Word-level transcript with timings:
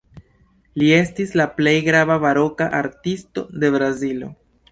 Li 0.81 0.87
estis 0.99 1.33
la 1.41 1.45
plej 1.59 1.75
grava 1.89 2.17
baroka 2.25 2.69
artisto 2.79 3.47
de 3.65 3.73
Brazilo. 3.79 4.35